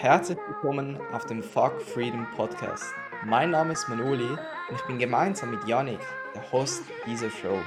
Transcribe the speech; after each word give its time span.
Herzlich 0.00 0.38
willkommen 0.48 0.98
auf 1.12 1.26
dem 1.26 1.42
Fuck 1.42 1.78
Freedom 1.82 2.26
Podcast. 2.34 2.84
Mein 3.26 3.50
Name 3.50 3.74
ist 3.74 3.86
Manoli 3.86 4.30
und 4.30 4.74
ich 4.74 4.86
bin 4.86 4.98
gemeinsam 4.98 5.50
mit 5.50 5.68
Yannick 5.68 6.00
der 6.34 6.50
Host 6.50 6.84
dieser 7.06 7.28
Show. 7.28 7.58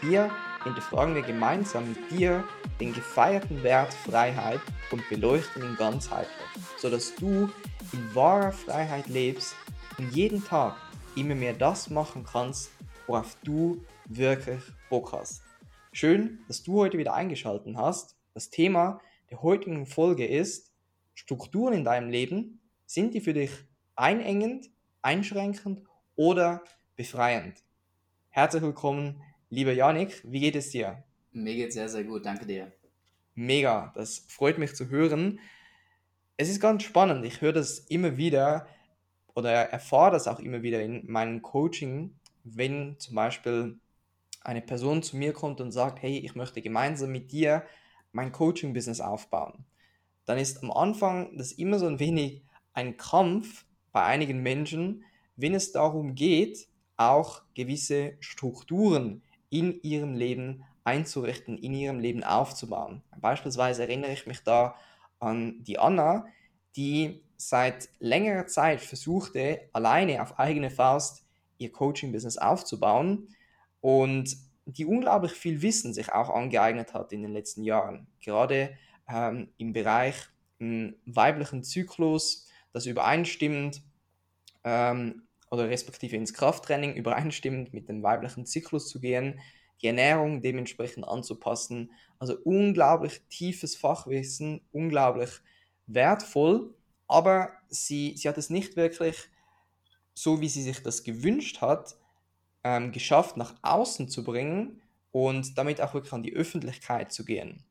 Hier 0.00 0.28
hinterfragen 0.64 1.14
wir 1.14 1.22
gemeinsam 1.22 1.90
mit 1.90 2.10
dir 2.10 2.42
den 2.80 2.92
gefeierten 2.92 3.62
Wert 3.62 3.94
Freiheit 3.94 4.58
und 4.90 5.08
beleuchten 5.08 5.62
ihn 5.62 5.76
ganzheitlich, 5.76 6.34
sodass 6.76 7.14
du 7.14 7.48
in 7.92 8.14
wahrer 8.16 8.50
Freiheit 8.50 9.06
lebst 9.06 9.54
und 9.96 10.12
jeden 10.12 10.44
Tag 10.44 10.74
immer 11.14 11.36
mehr 11.36 11.52
das 11.52 11.88
machen 11.88 12.24
kannst, 12.24 12.72
worauf 13.06 13.36
du 13.44 13.80
wirklich 14.06 14.60
Bock 14.90 15.12
hast. 15.12 15.40
Schön, 15.92 16.40
dass 16.48 16.64
du 16.64 16.80
heute 16.80 16.98
wieder 16.98 17.14
eingeschaltet 17.14 17.76
hast. 17.76 18.16
Das 18.34 18.50
Thema 18.50 19.00
der 19.30 19.40
heutigen 19.40 19.86
Folge 19.86 20.26
ist 20.26 20.65
Strukturen 21.16 21.72
in 21.72 21.84
deinem 21.84 22.10
Leben. 22.10 22.60
Sind 22.84 23.14
die 23.14 23.22
für 23.22 23.32
dich 23.32 23.50
einengend, 23.96 24.70
einschränkend 25.00 25.82
oder 26.14 26.62
befreiend? 26.94 27.64
Herzlich 28.28 28.62
willkommen, 28.62 29.22
lieber 29.48 29.72
Janik. 29.72 30.22
Wie 30.24 30.40
geht 30.40 30.54
es 30.56 30.70
dir? 30.70 31.02
Mir 31.32 31.54
geht 31.54 31.72
sehr, 31.72 31.88
sehr 31.88 32.04
gut. 32.04 32.26
Danke 32.26 32.44
dir. 32.46 32.70
Mega, 33.34 33.92
das 33.94 34.26
freut 34.28 34.58
mich 34.58 34.74
zu 34.74 34.90
hören. 34.90 35.40
Es 36.36 36.50
ist 36.50 36.60
ganz 36.60 36.82
spannend. 36.82 37.24
Ich 37.24 37.40
höre 37.40 37.54
das 37.54 37.78
immer 37.78 38.18
wieder 38.18 38.68
oder 39.34 39.50
erfahre 39.50 40.12
das 40.12 40.28
auch 40.28 40.38
immer 40.38 40.62
wieder 40.62 40.82
in 40.82 41.10
meinem 41.10 41.40
Coaching, 41.40 42.14
wenn 42.44 42.98
zum 42.98 43.14
Beispiel 43.14 43.80
eine 44.42 44.60
Person 44.60 45.02
zu 45.02 45.16
mir 45.16 45.32
kommt 45.32 45.62
und 45.62 45.72
sagt, 45.72 46.02
hey, 46.02 46.18
ich 46.18 46.34
möchte 46.34 46.60
gemeinsam 46.60 47.10
mit 47.10 47.32
dir 47.32 47.64
mein 48.12 48.32
Coaching-Business 48.32 49.00
aufbauen, 49.00 49.64
dann 50.26 50.38
ist 50.38 50.62
am 50.62 50.70
Anfang 50.70 51.36
das 51.36 51.52
immer 51.52 51.78
so 51.78 51.86
ein 51.86 51.98
wenig 51.98 52.42
ein 52.74 52.96
Kampf 52.96 53.64
bei 53.92 54.04
einigen 54.04 54.42
Menschen, 54.42 55.04
wenn 55.36 55.54
es 55.54 55.72
darum 55.72 56.14
geht, 56.14 56.68
auch 56.96 57.42
gewisse 57.54 58.16
Strukturen 58.20 59.22
in 59.48 59.80
ihrem 59.82 60.14
Leben 60.14 60.64
einzurichten, 60.84 61.56
in 61.56 61.74
ihrem 61.74 62.00
Leben 62.00 62.24
aufzubauen. 62.24 63.02
Beispielsweise 63.18 63.82
erinnere 63.82 64.12
ich 64.12 64.26
mich 64.26 64.42
da 64.44 64.76
an 65.18 65.62
die 65.64 65.78
Anna, 65.78 66.26
die 66.76 67.22
seit 67.36 67.88
längerer 67.98 68.46
Zeit 68.46 68.80
versuchte, 68.80 69.68
alleine 69.72 70.22
auf 70.22 70.38
eigene 70.38 70.70
Faust 70.70 71.24
ihr 71.58 71.72
Coaching-Business 71.72 72.38
aufzubauen 72.38 73.28
und 73.80 74.36
die 74.66 74.84
unglaublich 74.84 75.32
viel 75.32 75.62
Wissen 75.62 75.94
sich 75.94 76.12
auch 76.12 76.30
angeeignet 76.30 76.92
hat 76.92 77.12
in 77.12 77.22
den 77.22 77.32
letzten 77.32 77.62
Jahren. 77.62 78.08
Gerade 78.20 78.76
ähm, 79.08 79.48
im 79.58 79.72
Bereich 79.72 80.16
ähm, 80.60 80.96
weiblichen 81.06 81.62
Zyklus, 81.62 82.48
das 82.72 82.86
übereinstimmt 82.86 83.82
ähm, 84.64 85.22
oder 85.50 85.68
respektive 85.68 86.16
ins 86.16 86.34
Krafttraining 86.34 86.94
übereinstimmt 86.94 87.72
mit 87.72 87.88
dem 87.88 88.02
weiblichen 88.02 88.46
Zyklus 88.46 88.88
zu 88.88 89.00
gehen, 89.00 89.40
die 89.82 89.86
Ernährung 89.86 90.42
dementsprechend 90.42 91.06
anzupassen. 91.06 91.92
Also 92.18 92.36
unglaublich 92.44 93.22
tiefes 93.28 93.76
Fachwissen, 93.76 94.62
unglaublich 94.72 95.30
wertvoll, 95.86 96.74
aber 97.06 97.52
sie, 97.68 98.14
sie 98.16 98.28
hat 98.28 98.38
es 98.38 98.50
nicht 98.50 98.76
wirklich 98.76 99.28
so, 100.14 100.40
wie 100.40 100.48
sie 100.48 100.62
sich 100.62 100.82
das 100.82 101.04
gewünscht 101.04 101.60
hat, 101.60 101.96
ähm, 102.64 102.90
geschafft, 102.90 103.36
nach 103.36 103.54
außen 103.62 104.08
zu 104.08 104.24
bringen 104.24 104.80
und 105.12 105.56
damit 105.56 105.80
auch 105.80 105.94
wirklich 105.94 106.12
an 106.12 106.22
die 106.22 106.34
Öffentlichkeit 106.34 107.12
zu 107.12 107.24
gehen. 107.24 107.62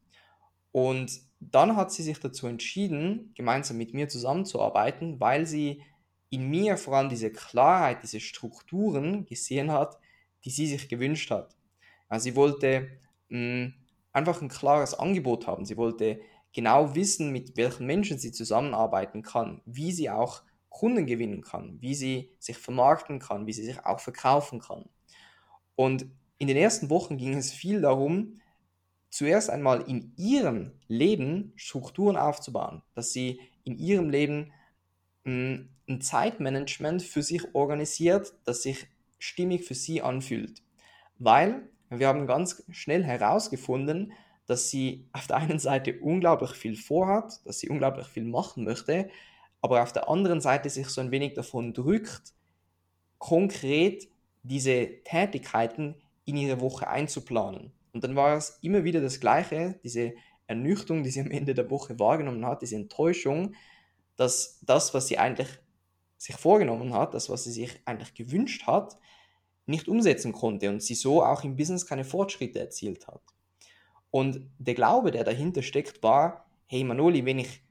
Und 0.72 1.22
dann 1.40 1.76
hat 1.76 1.92
sie 1.92 2.04
sich 2.04 2.20
dazu 2.20 2.48
entschieden, 2.48 3.34
gemeinsam 3.36 3.78
mit 3.78 3.94
mir 3.94 4.08
zusammenzuarbeiten, 4.08 5.20
weil 5.20 5.46
sie 5.46 5.82
in 6.30 6.50
mir 6.50 6.78
vor 6.78 6.96
allem 6.96 7.10
diese 7.10 7.32
Klarheit, 7.32 8.04
diese 8.04 8.20
Strukturen 8.20 9.26
gesehen 9.26 9.72
hat, 9.72 10.00
die 10.44 10.50
sie 10.50 10.68
sich 10.68 10.90
gewünscht 10.90 11.32
hat. 11.32 11.56
Also 12.10 12.26
sie 12.26 12.36
wollte 12.36 12.90
mh, 13.30 13.74
einfach 14.14 14.42
ein 14.42 14.50
klares 14.50 14.94
Angebot 14.94 15.48
haben. 15.48 15.66
Sie 15.66 15.78
wollte 15.78 16.20
genau 16.54 16.96
wissen, 16.96 17.32
mit 17.32 17.58
welchen 17.58 17.86
Menschen 17.86 18.18
sie 18.18 18.32
zusammenarbeiten 18.32 19.22
kann, 19.22 19.62
wie 19.66 19.92
sie 19.92 20.10
auch 20.10 20.44
Kunden 20.70 21.06
gewinnen 21.06 21.42
kann, 21.42 21.78
wie 21.82 21.96
sie 21.96 22.32
sich 22.40 22.58
vermarkten 22.58 23.20
kann, 23.20 23.48
wie 23.48 23.54
sie 23.54 23.64
sich 23.64 23.86
auch 23.86 24.00
verkaufen 24.00 24.60
kann. 24.60 24.90
Und 25.76 26.08
in 26.38 26.48
den 26.48 26.58
ersten 26.58 26.90
Wochen 26.90 27.18
ging 27.18 27.34
es 27.36 27.52
viel 27.52 27.82
darum, 27.82 28.42
zuerst 29.16 29.50
einmal 29.50 29.82
in 29.88 30.12
ihrem 30.18 30.74
Leben 30.90 31.54
Strukturen 31.56 32.18
aufzubauen, 32.18 32.82
dass 32.96 33.14
sie 33.14 33.40
in 33.64 33.78
ihrem 33.78 34.10
Leben 34.10 34.52
hm, 35.24 35.70
ein 35.88 36.02
Zeitmanagement 36.02 37.02
für 37.02 37.24
sich 37.24 37.56
organisiert, 37.56 38.34
das 38.44 38.64
sich 38.64 38.88
stimmig 39.18 39.64
für 39.64 39.74
sie 39.74 40.02
anfühlt. 40.02 40.62
Weil 41.18 41.70
wir 41.90 42.10
haben 42.10 42.28
ganz 42.28 42.66
schnell 42.72 43.06
herausgefunden, 43.06 44.12
dass 44.48 44.70
sie 44.70 45.08
auf 45.14 45.28
der 45.28 45.38
einen 45.38 45.60
Seite 45.60 45.98
unglaublich 46.02 46.52
viel 46.52 46.76
vorhat, 46.76 47.40
dass 47.46 47.60
sie 47.60 47.70
unglaublich 47.70 48.08
viel 48.08 48.26
machen 48.26 48.66
möchte, 48.66 49.10
aber 49.62 49.82
auf 49.82 49.94
der 49.94 50.10
anderen 50.10 50.42
Seite 50.42 50.70
sich 50.70 50.90
so 50.90 51.00
ein 51.00 51.12
wenig 51.12 51.36
davon 51.36 51.74
drückt, 51.74 52.34
konkret 53.18 54.10
diese 54.44 54.90
Tätigkeiten 55.06 55.96
in 56.26 56.36
ihre 56.36 56.60
Woche 56.60 56.90
einzuplanen. 56.90 57.72
Und 57.96 58.04
dann 58.04 58.18
war 58.18 58.36
es 58.36 58.60
immer 58.62 58.84
wieder 58.84 59.00
das 59.00 59.22
Gleiche, 59.22 59.80
diese 59.82 60.16
Ernüchterung, 60.48 61.02
die 61.04 61.10
sie 61.10 61.22
am 61.22 61.32
Ende 61.32 61.54
der 61.54 61.72
Woche 61.72 61.98
wahrgenommen 61.98 62.46
hat, 62.46 62.62
diese 62.62 62.76
Enttäuschung, 62.76 63.56
dass 64.18 64.60
das, 64.64 64.94
was 64.94 65.08
sie 65.08 65.18
eigentlich 65.18 65.48
sich 66.18 66.36
vorgenommen 66.36 66.94
hat, 66.94 67.14
das, 67.14 67.30
was 67.30 67.46
sie 67.46 67.54
sich 67.54 67.80
eigentlich 67.86 68.14
gewünscht 68.14 68.68
hat, 68.68 68.98
nicht 69.66 69.88
umsetzen 69.88 70.34
konnte 70.34 70.70
und 70.70 70.84
sie 70.84 70.94
so 70.94 71.24
auch 71.24 71.46
im 71.46 71.56
Business 71.56 71.86
keine 71.86 72.04
Fortschritte 72.04 72.60
erzielt 72.60 73.08
hat. 73.08 73.22
Und 74.12 74.42
der 74.58 74.74
Glaube, 74.74 75.12
der 75.12 75.24
dahinter 75.24 75.62
steckt, 75.62 76.04
war, 76.04 76.50
hey 76.68 76.84
Manoli, 76.84 77.24
wenn 77.24 77.40
ich 77.40 77.64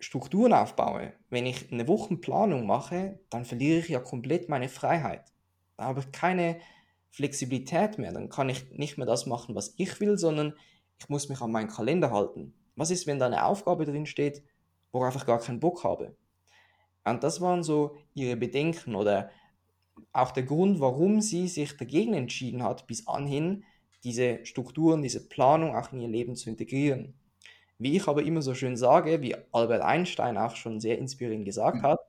Strukturen 0.00 0.52
aufbaue, 0.52 1.12
wenn 1.28 1.46
ich 1.46 1.70
eine 1.70 1.86
Wochenplanung 1.86 2.66
mache, 2.66 3.20
dann 3.30 3.44
verliere 3.44 3.78
ich 3.78 3.88
ja 3.90 4.00
komplett 4.00 4.48
meine 4.48 4.68
Freiheit. 4.68 5.32
Da 5.76 5.84
habe 5.84 6.00
ich 6.00 6.10
keine 6.10 6.58
Flexibilität 7.10 7.98
mehr. 7.98 8.12
Dann 8.12 8.28
kann 8.28 8.48
ich 8.48 8.70
nicht 8.70 8.98
mehr 8.98 9.06
das 9.06 9.26
machen, 9.26 9.54
was 9.54 9.74
ich 9.76 10.00
will, 10.00 10.16
sondern 10.18 10.54
ich 10.98 11.08
muss 11.08 11.28
mich 11.28 11.40
an 11.40 11.52
meinen 11.52 11.68
Kalender 11.68 12.10
halten. 12.10 12.54
Was 12.76 12.90
ist, 12.90 13.06
wenn 13.06 13.18
da 13.18 13.26
eine 13.26 13.44
Aufgabe 13.44 13.84
drin 13.84 14.06
steht, 14.06 14.42
worauf 14.92 15.16
ich 15.16 15.26
gar 15.26 15.40
keinen 15.40 15.60
Bock 15.60 15.84
habe? 15.84 16.14
Und 17.04 17.24
das 17.24 17.40
waren 17.40 17.62
so 17.62 17.96
ihre 18.14 18.36
Bedenken 18.36 18.94
oder 18.94 19.30
auch 20.12 20.30
der 20.30 20.42
Grund, 20.42 20.80
warum 20.80 21.20
sie 21.20 21.48
sich 21.48 21.76
dagegen 21.76 22.14
entschieden 22.14 22.62
hat, 22.62 22.86
bis 22.86 23.06
anhin 23.06 23.64
diese 24.04 24.44
Strukturen, 24.44 25.02
diese 25.02 25.28
Planung 25.28 25.76
auch 25.76 25.92
in 25.92 26.00
ihr 26.00 26.08
Leben 26.08 26.36
zu 26.36 26.48
integrieren. 26.48 27.14
Wie 27.78 27.96
ich 27.96 28.08
aber 28.08 28.22
immer 28.22 28.42
so 28.42 28.54
schön 28.54 28.76
sage, 28.76 29.22
wie 29.22 29.36
Albert 29.52 29.82
Einstein 29.82 30.36
auch 30.36 30.56
schon 30.56 30.80
sehr 30.80 30.98
inspirierend 30.98 31.44
gesagt 31.44 31.78
mhm. 31.78 31.82
hat, 31.82 32.00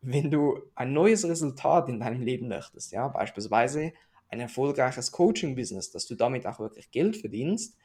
wenn 0.00 0.30
du 0.30 0.58
ein 0.74 0.92
neues 0.92 1.26
Resultat 1.26 1.88
in 1.88 2.00
deinem 2.00 2.22
Leben 2.22 2.48
möchtest, 2.48 2.92
ja, 2.92 3.08
beispielsweise 3.08 3.92
ein 4.32 4.40
erfolgreiches 4.40 5.12
Coaching-Business, 5.12 5.90
dass 5.90 6.06
du 6.06 6.14
damit 6.14 6.46
auch 6.46 6.58
wirklich 6.58 6.90
Geld 6.90 7.16
verdienst, 7.16 7.76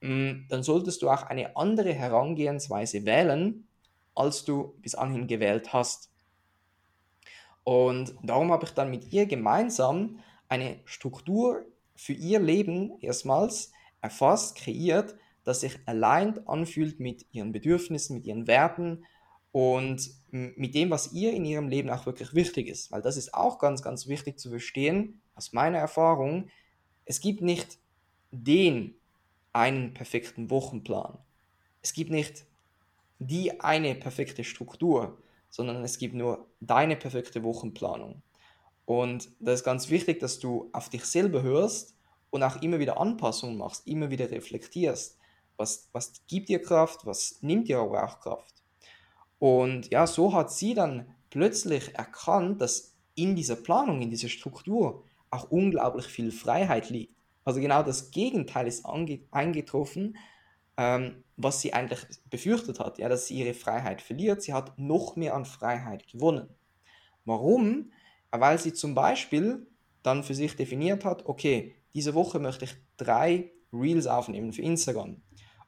mm, 0.00 0.46
dann 0.48 0.62
solltest 0.62 1.02
du 1.02 1.10
auch 1.10 1.24
eine 1.24 1.56
andere 1.56 1.92
Herangehensweise 1.92 3.04
wählen, 3.04 3.66
als 4.14 4.44
du 4.44 4.74
bis 4.80 4.94
anhin 4.94 5.26
gewählt 5.26 5.72
hast. 5.72 6.10
Und 7.64 8.14
darum 8.22 8.52
habe 8.52 8.64
ich 8.64 8.72
dann 8.72 8.90
mit 8.90 9.12
ihr 9.12 9.26
gemeinsam 9.26 10.20
eine 10.48 10.80
Struktur 10.84 11.64
für 11.96 12.12
ihr 12.12 12.40
Leben 12.40 12.98
erstmals 13.00 13.72
erfasst, 14.00 14.56
kreiert, 14.56 15.16
das 15.44 15.60
sich 15.60 15.78
allein 15.86 16.46
anfühlt 16.46 17.00
mit 17.00 17.26
ihren 17.32 17.52
Bedürfnissen, 17.52 18.16
mit 18.16 18.26
ihren 18.26 18.46
Werten 18.46 19.04
und 19.50 20.10
mit 20.30 20.74
dem, 20.74 20.90
was 20.90 21.12
ihr 21.12 21.32
in 21.32 21.44
ihrem 21.44 21.68
Leben 21.68 21.90
auch 21.90 22.06
wirklich 22.06 22.34
wichtig 22.34 22.68
ist. 22.68 22.92
Weil 22.92 23.02
das 23.02 23.16
ist 23.16 23.34
auch 23.34 23.58
ganz, 23.58 23.82
ganz 23.82 24.06
wichtig 24.06 24.38
zu 24.38 24.50
verstehen, 24.50 25.21
aus 25.34 25.52
meiner 25.52 25.78
Erfahrung, 25.78 26.48
es 27.04 27.20
gibt 27.20 27.42
nicht 27.42 27.78
den 28.30 28.94
einen 29.52 29.94
perfekten 29.94 30.50
Wochenplan. 30.50 31.18
Es 31.82 31.92
gibt 31.92 32.10
nicht 32.10 32.46
die 33.18 33.60
eine 33.60 33.94
perfekte 33.94 34.44
Struktur, 34.44 35.18
sondern 35.50 35.84
es 35.84 35.98
gibt 35.98 36.14
nur 36.14 36.46
deine 36.60 36.96
perfekte 36.96 37.42
Wochenplanung. 37.42 38.22
Und 38.84 39.30
das 39.38 39.60
ist 39.60 39.64
ganz 39.64 39.90
wichtig, 39.90 40.20
dass 40.20 40.38
du 40.38 40.70
auf 40.72 40.88
dich 40.88 41.04
selber 41.04 41.42
hörst 41.42 41.94
und 42.30 42.42
auch 42.42 42.62
immer 42.62 42.78
wieder 42.78 42.98
Anpassungen 42.98 43.58
machst, 43.58 43.86
immer 43.86 44.10
wieder 44.10 44.30
reflektierst 44.30 45.18
was, 45.56 45.88
was 45.92 46.12
gibt 46.26 46.48
dir 46.48 46.60
Kraft, 46.60 47.06
was 47.06 47.38
nimmt 47.40 47.68
dir 47.68 47.78
aber 47.78 48.04
auch 48.04 48.20
Kraft. 48.20 48.54
Und 49.38 49.90
ja, 49.90 50.06
so 50.06 50.34
hat 50.34 50.52
sie 50.52 50.74
dann 50.74 51.14
plötzlich 51.30 51.94
erkannt, 51.94 52.60
dass 52.60 52.94
in 53.14 53.36
dieser 53.36 53.56
Planung, 53.56 54.02
in 54.02 54.10
dieser 54.10 54.28
Struktur 54.28 55.04
auch 55.32 55.50
unglaublich 55.50 56.06
viel 56.06 56.30
Freiheit 56.30 56.90
liegt. 56.90 57.16
Also 57.44 57.60
genau 57.60 57.82
das 57.82 58.10
Gegenteil 58.12 58.68
ist 58.68 58.86
eingetroffen, 59.30 60.16
ähm, 60.76 61.24
was 61.36 61.60
sie 61.60 61.72
eigentlich 61.72 62.00
befürchtet 62.30 62.78
hat, 62.78 62.98
ja, 62.98 63.08
dass 63.08 63.26
sie 63.26 63.38
ihre 63.38 63.54
Freiheit 63.54 64.00
verliert. 64.00 64.42
Sie 64.42 64.52
hat 64.52 64.78
noch 64.78 65.16
mehr 65.16 65.34
an 65.34 65.44
Freiheit 65.44 66.06
gewonnen. 66.06 66.48
Warum? 67.24 67.90
Weil 68.30 68.58
sie 68.58 68.72
zum 68.72 68.94
Beispiel 68.94 69.66
dann 70.02 70.22
für 70.22 70.34
sich 70.34 70.54
definiert 70.54 71.04
hat, 71.04 71.26
okay, 71.26 71.74
diese 71.94 72.14
Woche 72.14 72.38
möchte 72.38 72.64
ich 72.64 72.76
drei 72.96 73.50
Reels 73.72 74.06
aufnehmen 74.06 74.52
für 74.52 74.62
Instagram. 74.62 75.20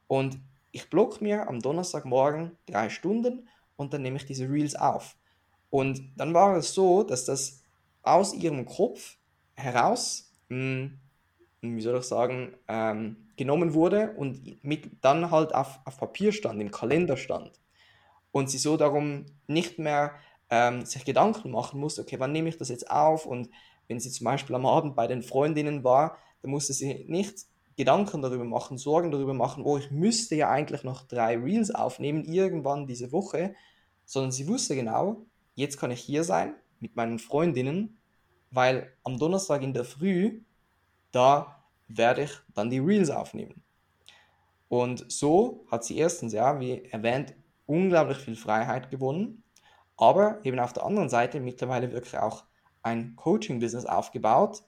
Und 0.07 0.39
ich 0.71 0.89
block 0.89 1.21
mir 1.21 1.47
am 1.47 1.59
Donnerstagmorgen 1.59 2.51
drei 2.65 2.89
Stunden 2.89 3.47
und 3.75 3.93
dann 3.93 4.01
nehme 4.01 4.17
ich 4.17 4.25
diese 4.25 4.49
Reels 4.49 4.75
auf. 4.75 5.17
Und 5.69 6.13
dann 6.15 6.33
war 6.33 6.55
es 6.55 6.73
so, 6.73 7.03
dass 7.03 7.25
das 7.25 7.63
aus 8.03 8.33
ihrem 8.33 8.65
Kopf 8.65 9.17
heraus, 9.55 10.31
mh, 10.49 10.89
hm, 11.61 11.77
wie 11.77 11.81
soll 11.81 11.97
ich 11.97 12.05
sagen, 12.05 12.53
ähm, 12.67 13.17
genommen 13.37 13.73
wurde 13.73 14.11
und 14.17 14.63
mit, 14.63 15.03
dann 15.03 15.31
halt 15.31 15.53
auf, 15.53 15.79
auf 15.85 15.97
Papier 15.97 16.31
stand, 16.31 16.61
im 16.61 16.71
Kalender 16.71 17.17
stand. 17.17 17.59
Und 18.31 18.49
sie 18.49 18.57
so 18.57 18.77
darum 18.77 19.25
nicht 19.47 19.79
mehr 19.79 20.13
ähm, 20.49 20.85
sich 20.85 21.05
Gedanken 21.05 21.51
machen 21.51 21.79
musste, 21.79 22.01
okay, 22.01 22.19
wann 22.19 22.31
nehme 22.31 22.49
ich 22.49 22.57
das 22.57 22.69
jetzt 22.69 22.89
auf? 22.89 23.25
Und 23.25 23.49
wenn 23.87 23.99
sie 23.99 24.11
zum 24.11 24.25
Beispiel 24.25 24.55
am 24.55 24.65
Abend 24.65 24.95
bei 24.95 25.07
den 25.07 25.23
Freundinnen 25.23 25.83
war, 25.83 26.17
dann 26.41 26.51
musste 26.51 26.73
sie 26.73 27.05
nicht 27.07 27.45
Gedanken 27.77 28.21
darüber 28.21 28.45
machen, 28.45 28.77
Sorgen 28.77 29.11
darüber 29.11 29.33
machen, 29.33 29.63
oh, 29.63 29.77
ich 29.77 29.91
müsste 29.91 30.35
ja 30.35 30.49
eigentlich 30.49 30.83
noch 30.83 31.03
drei 31.03 31.37
Reels 31.37 31.73
aufnehmen, 31.73 32.23
irgendwann 32.23 32.87
diese 32.87 33.11
Woche, 33.11 33.53
sondern 34.05 34.31
sie 34.31 34.47
wusste 34.47 34.75
genau, 34.75 35.25
jetzt 35.55 35.77
kann 35.77 35.91
ich 35.91 35.99
hier 35.99 36.23
sein 36.23 36.53
mit 36.79 36.95
meinen 36.95 37.19
Freundinnen, 37.19 37.97
weil 38.51 38.91
am 39.03 39.17
Donnerstag 39.17 39.61
in 39.61 39.73
der 39.73 39.85
Früh, 39.85 40.41
da 41.11 41.63
werde 41.87 42.23
ich 42.23 42.31
dann 42.53 42.69
die 42.69 42.79
Reels 42.79 43.09
aufnehmen. 43.09 43.63
Und 44.67 45.11
so 45.11 45.65
hat 45.69 45.83
sie 45.83 45.97
erstens, 45.97 46.33
ja, 46.33 46.59
wie 46.59 46.83
erwähnt, 46.85 47.35
unglaublich 47.65 48.17
viel 48.17 48.35
Freiheit 48.35 48.89
gewonnen, 48.89 49.43
aber 49.97 50.39
eben 50.43 50.59
auf 50.59 50.73
der 50.73 50.85
anderen 50.85 51.09
Seite 51.09 51.39
mittlerweile 51.39 51.91
wirklich 51.91 52.17
auch 52.17 52.45
ein 52.83 53.15
Coaching-Business 53.15 53.85
aufgebaut, 53.85 54.63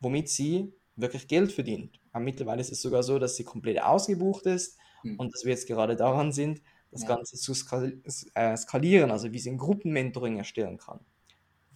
womit 0.00 0.28
sie 0.28 0.74
wirklich 0.96 1.28
Geld 1.28 1.52
verdient. 1.52 2.00
Aber 2.12 2.24
mittlerweile 2.24 2.60
ist 2.60 2.72
es 2.72 2.82
sogar 2.82 3.02
so, 3.02 3.18
dass 3.18 3.36
sie 3.36 3.44
komplett 3.44 3.82
ausgebucht 3.82 4.46
ist 4.46 4.78
hm. 5.02 5.18
und 5.18 5.32
dass 5.32 5.44
wir 5.44 5.52
jetzt 5.52 5.66
gerade 5.66 5.96
daran 5.96 6.32
sind, 6.32 6.62
das 6.90 7.02
ja. 7.02 7.08
Ganze 7.08 7.36
zu 7.36 7.52
äh, 8.34 8.56
skalieren, 8.56 9.10
also 9.10 9.32
wie 9.32 9.38
sie 9.38 9.50
ein 9.50 9.58
Gruppenmentoring 9.58 10.36
erstellen 10.36 10.78
kann. 10.78 11.00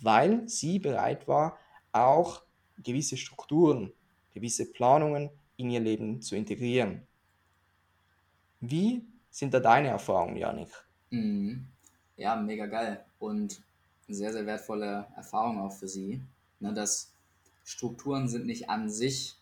Weil 0.00 0.48
sie 0.48 0.78
bereit 0.78 1.28
war, 1.28 1.58
auch 1.92 2.42
gewisse 2.78 3.16
Strukturen, 3.16 3.92
gewisse 4.32 4.70
Planungen 4.70 5.30
in 5.56 5.70
ihr 5.70 5.80
Leben 5.80 6.22
zu 6.22 6.36
integrieren. 6.36 7.06
Wie 8.60 9.04
sind 9.30 9.54
da 9.54 9.60
deine 9.60 9.88
Erfahrungen, 9.88 10.36
Janik? 10.36 10.68
Mhm. 11.10 11.66
Ja, 12.16 12.36
mega 12.36 12.66
geil 12.66 13.04
und 13.18 13.62
sehr, 14.08 14.32
sehr 14.32 14.46
wertvolle 14.46 15.06
Erfahrung 15.16 15.60
auch 15.60 15.72
für 15.72 15.88
sie, 15.88 16.20
ne, 16.60 16.72
dass 16.72 17.12
Strukturen 17.64 18.28
sind 18.28 18.46
nicht 18.46 18.70
an 18.70 18.88
sich 18.90 19.36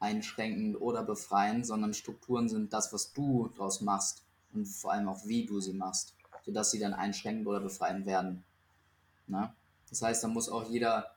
einschränkend 0.00 0.80
oder 0.80 1.02
befreiend, 1.02 1.66
sondern 1.66 1.94
Strukturen 1.94 2.48
sind 2.48 2.72
das, 2.72 2.92
was 2.92 3.12
du 3.12 3.50
daraus 3.54 3.80
machst 3.80 4.22
und 4.52 4.66
vor 4.66 4.92
allem 4.92 5.08
auch 5.08 5.26
wie 5.26 5.44
du 5.44 5.60
sie 5.60 5.72
machst, 5.72 6.14
sodass 6.44 6.70
sie 6.70 6.78
dann 6.78 6.94
einschränkend 6.94 7.46
oder 7.46 7.60
befreiend 7.60 8.06
werden. 8.06 8.44
Na? 9.26 9.54
Das 9.92 10.00
heißt, 10.00 10.24
da 10.24 10.28
muss 10.28 10.48
auch 10.48 10.70
jeder 10.70 11.12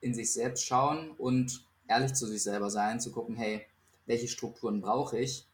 in 0.00 0.14
sich 0.14 0.32
selbst 0.32 0.64
schauen 0.64 1.10
und 1.18 1.66
ehrlich 1.86 2.14
zu 2.14 2.26
sich 2.26 2.42
selber 2.42 2.70
sein, 2.70 2.98
zu 2.98 3.12
gucken, 3.12 3.36
hey, 3.36 3.66
welche 4.06 4.26
Strukturen 4.26 4.80
brauche 4.80 5.18
ich, 5.18 5.46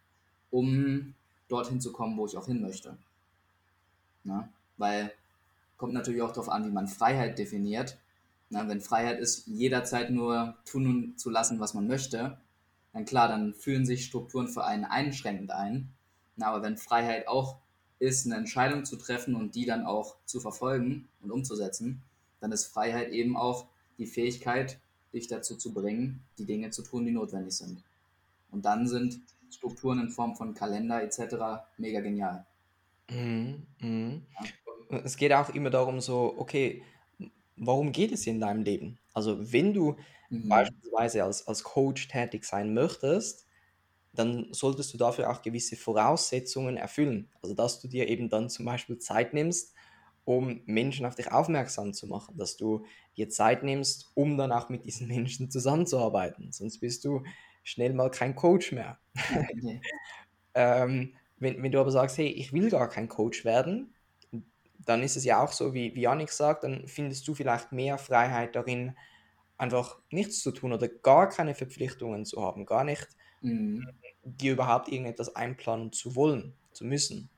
um 0.52 1.16
dorthin 1.48 1.80
zu 1.80 1.90
kommen, 1.90 2.16
wo 2.16 2.26
ich 2.26 2.36
auch 2.36 2.46
hin 2.46 2.62
möchte. 2.62 2.96
Na? 4.22 4.48
Weil 4.76 5.12
kommt 5.76 5.92
natürlich 5.92 6.22
auch 6.22 6.30
darauf 6.30 6.50
an, 6.50 6.64
wie 6.64 6.70
man 6.70 6.86
Freiheit 6.86 7.36
definiert. 7.36 7.98
Na, 8.48 8.68
wenn 8.68 8.80
Freiheit 8.80 9.18
ist, 9.18 9.48
jederzeit 9.48 10.10
nur 10.10 10.54
tun 10.64 11.14
zu 11.16 11.30
lassen, 11.30 11.58
was 11.58 11.74
man 11.74 11.88
möchte, 11.88 12.38
dann 12.92 13.06
klar, 13.06 13.26
dann 13.26 13.54
fühlen 13.54 13.84
sich 13.84 14.04
Strukturen 14.04 14.46
für 14.46 14.64
einen 14.64 14.84
einschränkend 14.84 15.50
ein. 15.50 15.88
Na, 16.36 16.46
aber 16.46 16.62
wenn 16.62 16.76
Freiheit 16.76 17.26
auch 17.26 17.56
ist, 17.98 18.26
eine 18.26 18.36
Entscheidung 18.36 18.84
zu 18.84 18.94
treffen 18.94 19.34
und 19.34 19.56
die 19.56 19.66
dann 19.66 19.84
auch 19.84 20.14
zu 20.26 20.38
verfolgen 20.38 21.08
und 21.22 21.32
umzusetzen, 21.32 22.02
dann 22.40 22.52
ist 22.52 22.66
Freiheit 22.66 23.10
eben 23.10 23.36
auch 23.36 23.66
die 23.98 24.06
Fähigkeit, 24.06 24.80
dich 25.12 25.28
dazu 25.28 25.56
zu 25.56 25.72
bringen, 25.72 26.24
die 26.38 26.46
Dinge 26.46 26.70
zu 26.70 26.82
tun, 26.82 27.04
die 27.04 27.12
notwendig 27.12 27.54
sind. 27.54 27.82
Und 28.50 28.64
dann 28.64 28.86
sind 28.86 29.20
Strukturen 29.50 30.00
in 30.00 30.10
Form 30.10 30.36
von 30.36 30.54
Kalender 30.54 31.02
etc. 31.02 31.64
mega 31.76 32.00
genial. 32.00 32.46
Mhm, 33.10 33.66
mhm. 33.80 34.22
Ja. 34.90 34.98
Es 35.04 35.16
geht 35.16 35.32
auch 35.32 35.50
immer 35.50 35.70
darum, 35.70 36.00
so, 36.00 36.34
okay, 36.36 36.82
warum 37.56 37.92
geht 37.92 38.12
es 38.12 38.26
in 38.26 38.40
deinem 38.40 38.62
Leben? 38.62 38.98
Also, 39.12 39.52
wenn 39.52 39.72
du 39.72 39.96
mhm. 40.30 40.48
beispielsweise 40.48 41.24
als, 41.24 41.46
als 41.46 41.62
Coach 41.62 42.08
tätig 42.08 42.44
sein 42.44 42.74
möchtest, 42.74 43.46
dann 44.12 44.48
solltest 44.52 44.92
du 44.92 44.98
dafür 44.98 45.30
auch 45.30 45.42
gewisse 45.42 45.76
Voraussetzungen 45.76 46.76
erfüllen. 46.76 47.28
Also, 47.42 47.54
dass 47.54 47.80
du 47.80 47.88
dir 47.88 48.08
eben 48.08 48.28
dann 48.28 48.50
zum 48.50 48.64
Beispiel 48.64 48.98
Zeit 48.98 49.34
nimmst, 49.34 49.74
um 50.24 50.62
Menschen 50.66 51.06
auf 51.06 51.14
dich 51.14 51.32
aufmerksam 51.32 51.92
zu 51.92 52.06
machen, 52.06 52.36
dass 52.36 52.56
du 52.56 52.84
dir 53.16 53.28
Zeit 53.28 53.62
nimmst, 53.62 54.10
um 54.14 54.36
dann 54.36 54.52
auch 54.52 54.68
mit 54.68 54.84
diesen 54.84 55.08
Menschen 55.08 55.50
zusammenzuarbeiten. 55.50 56.52
Sonst 56.52 56.78
bist 56.78 57.04
du 57.04 57.22
schnell 57.62 57.92
mal 57.92 58.10
kein 58.10 58.34
Coach 58.34 58.72
mehr. 58.72 58.98
Okay. 59.14 59.80
ähm, 60.54 61.14
wenn, 61.38 61.62
wenn 61.62 61.72
du 61.72 61.80
aber 61.80 61.90
sagst, 61.90 62.18
hey, 62.18 62.28
ich 62.28 62.52
will 62.52 62.70
gar 62.70 62.88
kein 62.88 63.08
Coach 63.08 63.44
werden, 63.44 63.94
dann 64.78 65.02
ist 65.02 65.16
es 65.16 65.24
ja 65.24 65.42
auch 65.42 65.52
so, 65.52 65.74
wie, 65.74 65.94
wie 65.94 66.02
Janik 66.02 66.30
sagt, 66.30 66.64
dann 66.64 66.86
findest 66.86 67.26
du 67.28 67.34
vielleicht 67.34 67.72
mehr 67.72 67.98
Freiheit 67.98 68.56
darin, 68.56 68.96
einfach 69.56 69.98
nichts 70.10 70.40
zu 70.40 70.52
tun 70.52 70.72
oder 70.72 70.88
gar 70.88 71.28
keine 71.28 71.54
Verpflichtungen 71.54 72.24
zu 72.24 72.42
haben, 72.42 72.64
gar 72.64 72.84
nicht 72.84 73.06
mhm. 73.42 73.86
dir 74.24 74.52
überhaupt 74.52 74.88
irgendetwas 74.88 75.36
einplanen 75.36 75.92
zu 75.92 76.16
wollen, 76.16 76.54
zu 76.72 76.84
müssen. 76.84 77.28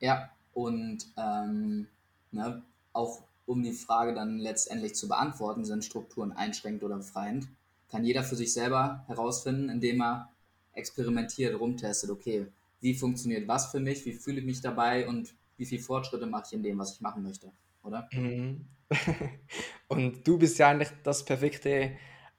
Ja, 0.00 0.30
und 0.54 1.06
ähm, 1.16 1.86
ne, 2.32 2.62
auch 2.92 3.22
um 3.46 3.62
die 3.62 3.72
Frage 3.72 4.14
dann 4.14 4.38
letztendlich 4.38 4.94
zu 4.94 5.08
beantworten, 5.08 5.64
sind 5.64 5.84
Strukturen 5.84 6.32
einschränkend 6.32 6.84
oder 6.84 6.96
befreiend, 6.96 7.48
kann 7.90 8.04
jeder 8.04 8.22
für 8.22 8.36
sich 8.36 8.52
selber 8.52 9.04
herausfinden, 9.08 9.68
indem 9.68 10.02
er 10.02 10.28
experimentiert, 10.72 11.58
rumtestet, 11.58 12.10
okay, 12.10 12.46
wie 12.80 12.94
funktioniert 12.94 13.48
was 13.48 13.70
für 13.70 13.80
mich, 13.80 14.04
wie 14.06 14.12
fühle 14.12 14.40
ich 14.40 14.46
mich 14.46 14.60
dabei 14.60 15.08
und 15.08 15.34
wie 15.56 15.66
viele 15.66 15.82
Fortschritte 15.82 16.26
mache 16.26 16.44
ich 16.46 16.52
in 16.52 16.62
dem, 16.62 16.78
was 16.78 16.94
ich 16.94 17.00
machen 17.00 17.22
möchte, 17.22 17.50
oder? 17.82 18.08
Mhm. 18.12 18.66
und 19.88 20.26
du 20.26 20.38
bist 20.38 20.58
ja 20.58 20.70
eigentlich 20.70 20.90
das 21.02 21.24
perfekte 21.24 21.92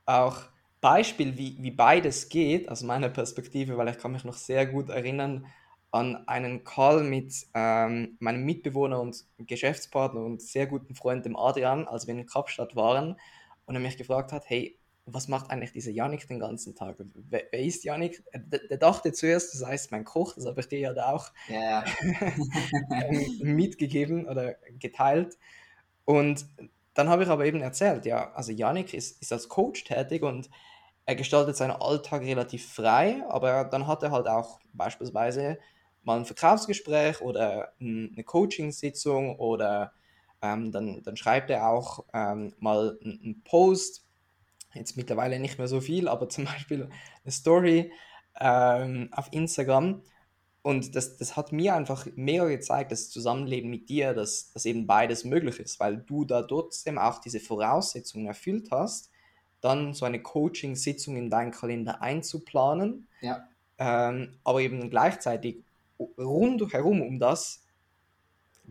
auch 0.05 0.37
Beispiel, 0.79 1.37
wie, 1.37 1.57
wie 1.59 1.71
beides 1.71 2.27
geht, 2.27 2.67
aus 2.69 2.81
meiner 2.81 3.09
Perspektive, 3.09 3.77
weil 3.77 3.89
ich 3.89 3.99
kann 3.99 4.11
mich 4.11 4.23
noch 4.23 4.33
sehr 4.33 4.65
gut 4.65 4.89
erinnern 4.89 5.45
an 5.91 6.27
einen 6.27 6.63
Call 6.63 7.03
mit 7.03 7.47
ähm, 7.53 8.15
meinem 8.19 8.45
Mitbewohner 8.45 8.99
und 9.01 9.25
Geschäftspartner 9.39 10.21
und 10.21 10.41
sehr 10.41 10.67
guten 10.67 10.95
Freund, 10.95 11.25
dem 11.25 11.35
Adrian, 11.35 11.87
als 11.87 12.07
wir 12.07 12.13
in 12.13 12.25
Kapstadt 12.25 12.75
waren 12.75 13.17
und 13.65 13.75
er 13.75 13.81
mich 13.81 13.97
gefragt 13.97 14.31
hat, 14.31 14.49
hey, 14.49 14.77
was 15.05 15.27
macht 15.27 15.49
eigentlich 15.49 15.73
dieser 15.73 15.91
Janik 15.91 16.27
den 16.27 16.39
ganzen 16.39 16.75
Tag? 16.75 16.95
Wer, 16.97 17.43
wer 17.51 17.59
ist 17.59 17.83
Janik? 17.83 18.23
Der, 18.33 18.59
der, 18.59 18.77
dachte 18.77 19.11
zuerst, 19.11 19.53
das 19.53 19.67
heißt 19.67 19.91
mein 19.91 20.05
Koch, 20.05 20.35
das 20.35 20.45
habe 20.45 20.61
ich 20.61 20.67
dir 20.67 20.79
ja 20.79 20.93
da 20.93 21.11
auch 21.11 21.31
yeah. 21.49 21.83
mitgegeben 23.41 24.27
oder 24.27 24.55
geteilt. 24.79 25.37
Und 26.05 26.45
dann 26.93 27.09
habe 27.09 27.23
ich 27.23 27.29
aber 27.29 27.45
eben 27.45 27.61
erzählt, 27.61 28.05
ja, 28.05 28.31
also 28.33 28.51
Janik 28.51 28.93
ist, 28.93 29.21
ist 29.21 29.33
als 29.33 29.49
Coach 29.49 29.83
tätig 29.83 30.23
und 30.23 30.49
er 31.05 31.15
gestaltet 31.15 31.57
seinen 31.57 31.71
Alltag 31.71 32.21
relativ 32.21 32.71
frei, 32.71 33.23
aber 33.27 33.65
dann 33.65 33.87
hat 33.87 34.03
er 34.03 34.11
halt 34.11 34.27
auch 34.27 34.59
beispielsweise 34.73 35.57
mal 36.03 36.17
ein 36.17 36.25
Verkaufsgespräch 36.25 37.21
oder 37.21 37.73
eine 37.79 38.23
Coaching-Sitzung 38.23 39.37
oder 39.37 39.93
ähm, 40.41 40.71
dann, 40.71 41.03
dann 41.03 41.17
schreibt 41.17 41.49
er 41.49 41.67
auch 41.67 42.05
ähm, 42.13 42.53
mal 42.59 42.97
einen 43.03 43.41
Post 43.43 44.05
jetzt 44.73 44.97
mittlerweile 44.97 45.39
nicht 45.39 45.57
mehr 45.57 45.67
so 45.67 45.81
viel, 45.81 46.07
aber 46.07 46.29
zum 46.29 46.45
Beispiel 46.45 46.89
eine 47.23 47.31
Story 47.31 47.91
ähm, 48.39 49.09
auf 49.11 49.27
Instagram. 49.31 50.01
Und 50.63 50.95
das, 50.95 51.17
das 51.17 51.35
hat 51.35 51.51
mir 51.51 51.73
einfach 51.75 52.05
mega 52.15 52.45
gezeigt, 52.45 52.91
das 52.91 53.09
Zusammenleben 53.09 53.69
mit 53.69 53.89
dir, 53.89 54.13
dass, 54.13 54.51
dass 54.53 54.65
eben 54.65 54.85
beides 54.85 55.23
möglich 55.23 55.59
ist, 55.59 55.79
weil 55.79 55.97
du 55.97 56.23
da 56.23 56.43
trotzdem 56.43 56.99
auch 56.99 57.19
diese 57.19 57.39
Voraussetzungen 57.39 58.27
erfüllt 58.27 58.69
hast, 58.69 59.09
dann 59.59 59.93
so 59.95 60.05
eine 60.05 60.21
Coaching-Sitzung 60.21 61.15
in 61.15 61.31
deinen 61.31 61.51
Kalender 61.51 62.01
einzuplanen, 62.03 63.07
ja. 63.21 63.47
ähm, 63.79 64.37
aber 64.43 64.61
eben 64.61 64.89
gleichzeitig 64.91 65.63
rundherum 66.17 67.01
um 67.01 67.19
das 67.19 67.63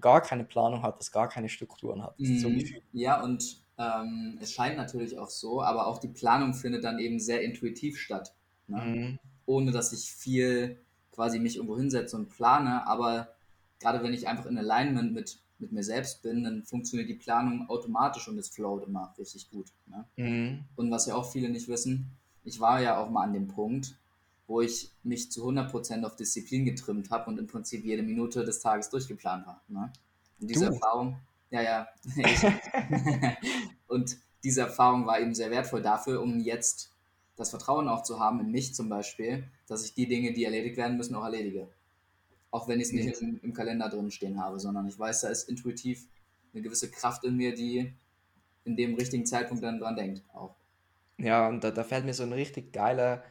gar 0.00 0.20
keine 0.20 0.44
Planung 0.44 0.82
hat, 0.82 0.98
das 0.98 1.12
gar 1.12 1.28
keine 1.28 1.48
Strukturen 1.48 2.02
hat. 2.02 2.18
Mhm. 2.18 2.38
So 2.38 2.50
ja, 2.92 3.22
und 3.22 3.62
ähm, 3.78 4.38
es 4.40 4.52
scheint 4.52 4.76
natürlich 4.76 5.18
auch 5.18 5.30
so, 5.30 5.62
aber 5.62 5.86
auch 5.86 5.98
die 5.98 6.08
Planung 6.08 6.54
findet 6.54 6.84
dann 6.84 6.98
eben 6.98 7.18
sehr 7.18 7.42
intuitiv 7.42 7.98
statt. 7.98 8.34
Ne? 8.66 8.80
Mhm. 8.80 9.18
Ohne 9.46 9.72
dass 9.72 9.92
ich 9.92 10.12
viel 10.12 10.78
quasi 11.12 11.38
mich 11.38 11.56
irgendwo 11.56 11.76
hinsetze 11.76 12.16
und 12.16 12.30
plane, 12.30 12.86
aber 12.86 13.28
gerade 13.78 14.02
wenn 14.02 14.12
ich 14.12 14.28
einfach 14.28 14.46
in 14.46 14.58
Alignment 14.58 15.12
mit, 15.12 15.40
mit 15.58 15.72
mir 15.72 15.82
selbst 15.82 16.22
bin, 16.22 16.44
dann 16.44 16.62
funktioniert 16.64 17.08
die 17.08 17.14
Planung 17.14 17.68
automatisch 17.68 18.28
und 18.28 18.38
es 18.38 18.48
flowt 18.48 18.86
immer 18.86 19.14
richtig 19.18 19.50
gut. 19.50 19.66
Ne? 19.86 20.04
Mhm. 20.16 20.64
Und 20.76 20.90
was 20.90 21.06
ja 21.06 21.14
auch 21.14 21.30
viele 21.30 21.48
nicht 21.48 21.68
wissen, 21.68 22.10
ich 22.44 22.60
war 22.60 22.80
ja 22.80 22.98
auch 22.98 23.10
mal 23.10 23.24
an 23.24 23.32
dem 23.32 23.48
Punkt, 23.48 23.96
wo 24.50 24.60
ich 24.60 24.90
mich 25.04 25.30
zu 25.30 25.48
100% 25.48 26.04
auf 26.04 26.16
Disziplin 26.16 26.64
getrimmt 26.64 27.08
habe 27.10 27.30
und 27.30 27.38
im 27.38 27.46
Prinzip 27.46 27.84
jede 27.84 28.02
Minute 28.02 28.44
des 28.44 28.58
Tages 28.58 28.90
durchgeplant 28.90 29.46
habe. 29.46 29.60
Ne? 29.68 29.92
Und 30.40 30.50
diese 30.50 30.66
du. 30.66 30.72
Erfahrung, 30.72 31.16
ja, 31.50 31.62
ja. 31.62 31.88
und 33.86 34.16
diese 34.42 34.62
Erfahrung 34.62 35.06
war 35.06 35.20
eben 35.20 35.36
sehr 35.36 35.52
wertvoll 35.52 35.82
dafür, 35.82 36.20
um 36.20 36.40
jetzt 36.40 36.90
das 37.36 37.50
Vertrauen 37.50 37.86
auch 37.86 38.02
zu 38.02 38.18
haben 38.18 38.40
in 38.40 38.50
mich 38.50 38.74
zum 38.74 38.88
Beispiel, 38.88 39.44
dass 39.68 39.84
ich 39.84 39.94
die 39.94 40.08
Dinge, 40.08 40.32
die 40.32 40.44
erledigt 40.44 40.76
werden 40.76 40.96
müssen, 40.96 41.14
auch 41.14 41.24
erledige. 41.24 41.68
Auch 42.50 42.66
wenn 42.66 42.80
ich 42.80 42.88
es 42.88 42.92
nicht 42.92 43.22
im, 43.22 43.38
im, 43.44 43.54
Kalender 43.54 43.88
drin 43.88 44.10
stehen 44.10 44.42
habe, 44.42 44.58
sondern 44.58 44.88
ich 44.88 44.98
weiß, 44.98 45.20
da 45.20 45.28
ist 45.28 45.48
intuitiv 45.48 46.08
eine 46.52 46.62
gewisse 46.62 46.90
Kraft 46.90 47.22
in 47.22 47.36
mir, 47.36 47.54
die 47.54 47.92
in 48.64 48.76
dem 48.76 48.96
richtigen 48.96 49.26
Zeitpunkt 49.26 49.62
dann 49.62 49.78
dran 49.78 49.94
denkt. 49.94 50.24
Auch. 50.34 50.56
Ja, 51.18 51.48
und 51.48 51.62
da, 51.62 51.70
da 51.70 51.84
fällt 51.84 52.04
mir 52.04 52.14
so 52.14 52.24
ein 52.24 52.32
richtig 52.32 52.72
geiler 52.72 53.22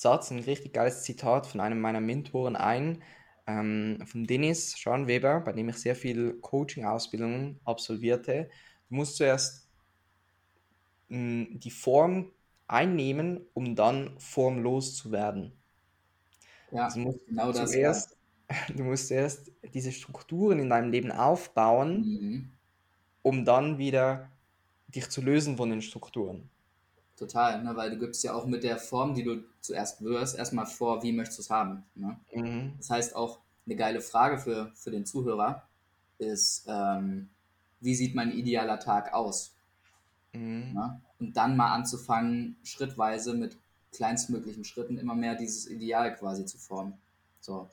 Satz, 0.00 0.30
ein 0.30 0.40
richtig 0.40 0.74
geiles 0.74 1.02
Zitat 1.02 1.46
von 1.46 1.60
einem 1.60 1.80
meiner 1.80 2.00
Mentoren 2.00 2.56
ein, 2.56 3.02
ähm, 3.46 4.02
von 4.06 4.26
Dennis 4.26 4.78
Scharnweber, 4.78 5.40
bei 5.40 5.52
dem 5.52 5.68
ich 5.68 5.76
sehr 5.76 5.96
viel 5.96 6.34
Coaching-Ausbildungen 6.40 7.60
absolvierte. 7.64 8.50
Du 8.88 8.96
musst 8.96 9.16
zuerst 9.16 9.68
mh, 11.08 11.18
hm, 11.18 11.60
die 11.60 11.70
Form 11.70 12.32
einnehmen, 12.68 13.40
um 13.54 13.74
dann 13.74 14.18
formlos 14.18 14.96
zu 14.96 15.12
werden. 15.12 15.52
Ja, 16.72 16.84
also 16.84 17.18
genau 17.26 17.52
das. 17.52 17.70
Zuerst, 17.70 18.16
du 18.76 18.84
musst 18.84 19.10
erst 19.10 19.52
diese 19.72 19.92
Strukturen 19.92 20.58
in 20.58 20.68
deinem 20.68 20.90
Leben 20.90 21.12
aufbauen, 21.12 22.00
mhm. 22.00 22.50
um 23.22 23.44
dann 23.44 23.78
wieder 23.78 24.30
dich 24.88 25.08
zu 25.08 25.22
lösen 25.22 25.56
von 25.56 25.70
den 25.70 25.82
Strukturen. 25.82 26.50
Total, 27.16 27.62
ne? 27.62 27.74
weil 27.76 27.90
du 27.90 27.98
gibst 27.98 28.22
ja 28.24 28.34
auch 28.34 28.44
mit 28.44 28.62
der 28.62 28.76
Form, 28.76 29.14
die 29.14 29.22
du 29.22 29.42
zuerst 29.60 30.02
wirst, 30.02 30.36
erstmal 30.36 30.66
vor, 30.66 31.02
wie 31.02 31.12
möchtest 31.12 31.38
du 31.38 31.42
es 31.42 31.50
haben. 31.50 31.84
Ne? 31.94 32.20
Mhm. 32.32 32.74
Das 32.76 32.90
heißt 32.90 33.16
auch, 33.16 33.40
eine 33.64 33.76
geile 33.76 34.00
Frage 34.00 34.38
für, 34.38 34.70
für 34.74 34.90
den 34.90 35.06
Zuhörer 35.06 35.62
ist, 36.18 36.66
ähm, 36.68 37.28
wie 37.80 37.94
sieht 37.94 38.14
mein 38.14 38.32
idealer 38.32 38.78
Tag 38.78 39.14
aus? 39.14 39.54
Mhm. 40.32 40.72
Ne? 40.74 41.00
Und 41.18 41.36
dann 41.36 41.56
mal 41.56 41.72
anzufangen, 41.72 42.56
schrittweise 42.62 43.34
mit 43.34 43.56
kleinstmöglichen 43.92 44.64
Schritten 44.64 44.98
immer 44.98 45.14
mehr 45.14 45.34
dieses 45.34 45.66
Ideal 45.66 46.14
quasi 46.16 46.44
zu 46.44 46.58
formen. 46.58 46.94
So, 47.40 47.68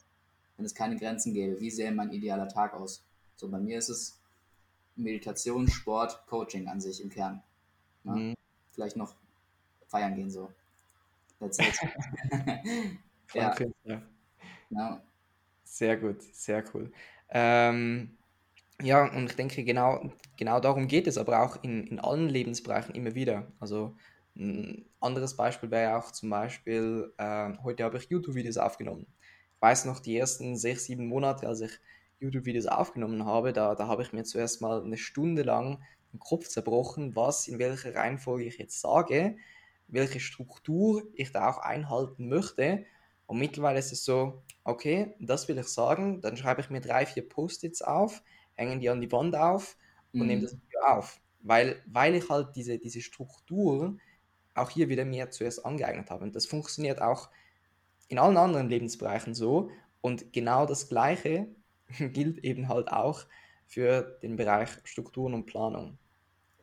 wenn 0.56 0.66
es 0.66 0.74
keine 0.74 0.96
Grenzen 0.96 1.34
gäbe, 1.34 1.60
wie 1.60 1.70
sähe 1.70 1.92
mein 1.92 2.14
idealer 2.14 2.48
Tag 2.48 2.74
aus? 2.74 3.04
So, 3.36 3.50
bei 3.50 3.60
mir 3.60 3.78
ist 3.78 3.90
es 3.90 4.20
Meditation, 4.96 5.68
Sport, 5.68 6.26
Coaching 6.28 6.68
an 6.68 6.80
sich 6.80 7.02
im 7.02 7.10
Kern. 7.10 7.42
Ne? 8.04 8.16
Mhm. 8.16 8.34
Vielleicht 8.72 8.96
noch 8.96 9.16
feiern 9.94 10.16
gehen 10.16 10.30
so. 10.30 10.50
Ja. 13.34 13.56
ja. 14.70 15.02
Sehr 15.64 15.98
gut, 15.98 16.22
sehr 16.22 16.64
cool. 16.74 16.92
Ähm, 17.30 18.16
ja, 18.80 19.12
und 19.12 19.26
ich 19.32 19.36
denke, 19.36 19.64
genau, 19.64 20.12
genau 20.38 20.60
darum 20.60 20.88
geht 20.88 21.08
es, 21.08 21.18
aber 21.18 21.42
auch 21.42 21.64
in, 21.64 21.88
in 21.88 22.00
allen 22.00 22.30
Lebensbereichen 22.30 22.94
immer 22.94 23.16
wieder. 23.16 23.52
Also 23.60 23.96
ein 24.36 24.86
anderes 25.00 25.36
Beispiel 25.36 25.72
wäre 25.72 25.98
auch 25.98 26.12
zum 26.12 26.30
Beispiel, 26.30 27.12
äh, 27.18 27.54
heute 27.64 27.86
habe 27.86 27.98
ich 27.98 28.10
YouTube-Videos 28.10 28.58
aufgenommen. 28.58 29.08
Ich 29.56 29.62
weiß 29.62 29.86
noch, 29.86 30.00
die 30.00 30.16
ersten 30.16 30.56
sechs, 30.56 30.86
sieben 30.86 31.08
Monate, 31.08 31.48
als 31.48 31.62
ich 31.62 31.72
YouTube-Videos 32.20 32.68
aufgenommen 32.68 33.26
habe, 33.26 33.52
da, 33.52 33.74
da 33.74 33.88
habe 33.88 34.04
ich 34.04 34.14
mir 34.14 34.26
zuerst 34.26 34.62
mal 34.62 34.84
eine 34.84 34.98
Stunde 34.98 35.42
lang 35.42 35.82
den 36.14 36.20
Kopf 36.20 36.48
zerbrochen, 36.48 37.16
was 37.16 37.48
in 37.48 37.58
welcher 37.58 37.96
Reihenfolge 37.96 38.46
ich 38.46 38.60
jetzt 38.60 38.80
sage, 38.80 39.38
welche 39.94 40.20
Struktur 40.20 41.04
ich 41.14 41.32
da 41.32 41.50
auch 41.50 41.60
einhalten 41.60 42.28
möchte. 42.28 42.84
Und 43.28 43.38
mittlerweile 43.38 43.80
ist 43.80 43.94
es 43.94 44.04
so, 44.04 44.42
okay, 44.64 45.14
das 45.20 45.48
will 45.48 45.58
ich 45.58 45.68
sagen, 45.68 46.20
dann 46.20 46.36
schreibe 46.36 46.62
ich 46.62 46.70
mir 46.70 46.82
drei, 46.82 47.06
vier 47.06 47.28
Post-its 47.28 47.82
auf, 47.82 48.24
hängen 48.56 48.80
die 48.80 48.90
an 48.90 49.02
die 49.02 49.12
Wand 49.12 49.36
auf 49.36 49.78
und 50.12 50.22
mhm. 50.22 50.28
nehme 50.28 50.42
das 50.42 50.54
Video 50.54 50.82
auf. 50.82 51.22
Weil, 51.42 51.82
weil 51.86 52.16
ich 52.16 52.28
halt 52.30 52.56
diese, 52.56 52.80
diese 52.80 53.02
Struktur 53.02 53.98
auch 54.56 54.70
hier 54.70 54.90
wieder 54.90 55.06
mir 55.06 55.30
zuerst 55.30 55.66
angeeignet 55.66 56.10
habe. 56.10 56.24
Und 56.24 56.36
das 56.36 56.46
funktioniert 56.46 57.02
auch 57.02 57.30
in 58.08 58.18
allen 58.18 58.38
anderen 58.38 58.70
Lebensbereichen 58.70 59.36
so. 59.36 59.70
Und 60.02 60.34
genau 60.34 60.66
das 60.66 60.90
Gleiche 60.90 61.48
gilt 62.00 62.40
eben 62.44 62.68
halt 62.68 62.92
auch 62.92 63.26
für 63.68 64.18
den 64.24 64.38
Bereich 64.38 64.70
Strukturen 64.86 65.34
und 65.36 65.46
Planung. 65.46 65.98